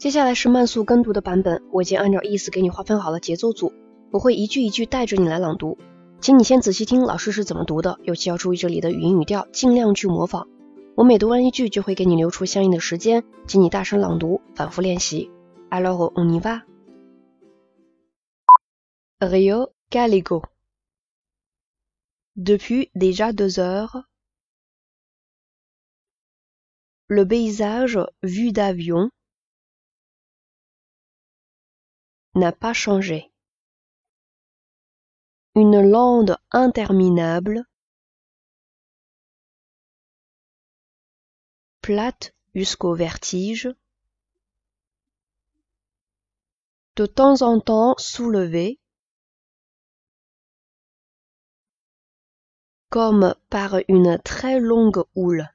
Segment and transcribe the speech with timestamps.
[0.00, 3.74] 接下来是慢速跟读的版本，我已经按照意思给你划分好了节奏组，
[4.10, 5.76] 我会一句一句带着你来朗读，
[6.22, 10.48] 请你先仔细听老师是怎么读的，尤其要注意这里的语音语调，尽量去模仿。
[10.96, 15.30] 我每读完一句就会给你留出相应的时间，请你大声朗读，反复练习。
[15.68, 16.62] Alors on y va.
[19.18, 20.44] Rio Gallego.
[22.34, 24.04] Depuis déjà deux heures,
[27.06, 29.10] le paysage vu d'avion
[32.40, 33.30] n'a pas changé.
[35.54, 37.64] Une lande interminable,
[41.82, 43.68] plate jusqu'au vertige,
[46.96, 48.80] de temps en temps soulevée,
[52.88, 55.48] comme par une très longue houle.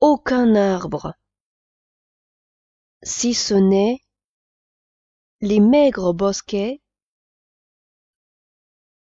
[0.00, 1.14] Aucun arbre
[3.06, 4.02] si ce n'est
[5.40, 6.82] les maigres bosquets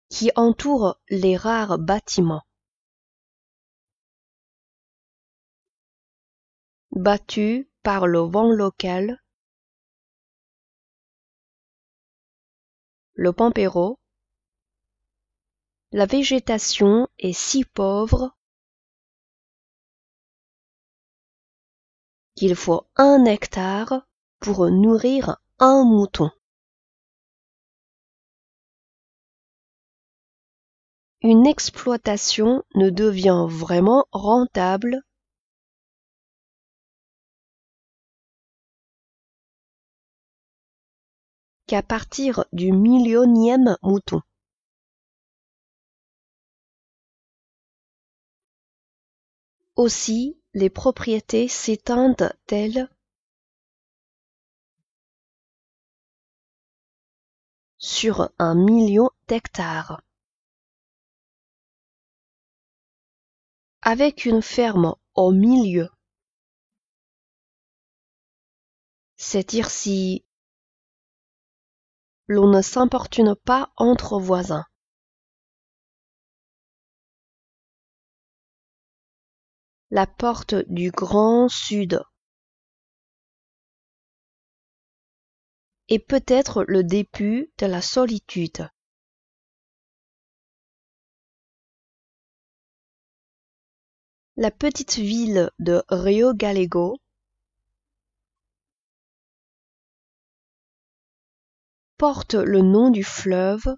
[0.07, 2.43] qui entourent les rares bâtiments.
[6.91, 9.21] Battus par le vent local,
[13.13, 13.99] le pampero,
[15.91, 18.37] la végétation est si pauvre
[22.41, 24.01] qu'il faut un hectare
[24.39, 26.31] pour nourrir un mouton.
[31.21, 35.03] Une exploitation ne devient vraiment rentable
[41.67, 44.23] qu'à partir du millionième mouton.
[49.75, 52.89] Aussi, les propriétés s'étendent-elles
[57.77, 60.01] sur un million d'hectares.
[63.81, 65.89] Avec une ferme au milieu.
[69.17, 70.25] C'est dire si
[72.27, 74.65] l'on ne s'importune pas entre voisins.
[79.91, 82.01] La porte du Grand Sud
[85.89, 88.69] et peut-être le début de la solitude.
[94.37, 96.97] La petite ville de Rio Gallego
[101.97, 103.75] porte le nom du fleuve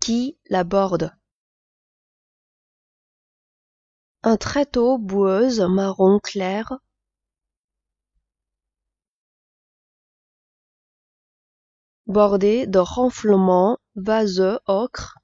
[0.00, 1.14] qui la borde.
[4.26, 6.80] Un tréteau boueuse marron clair.
[12.08, 15.20] Bordé de renflements vaseux ocre.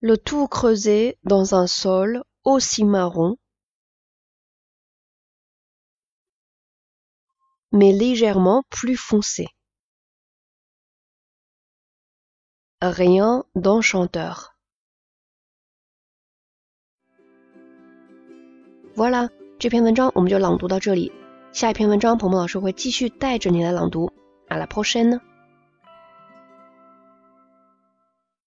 [0.00, 3.36] Le tout creusé dans un sol aussi marron.
[7.70, 9.46] Mais légèrement plus foncé
[12.80, 14.34] rien d'enchanter.
[18.94, 21.12] Voilà，这篇文章我们就朗读到这里。
[21.52, 24.12] 下一篇文章，鹏鹏老师会继续带着你来朗读。
[24.48, 25.20] À la prochaine。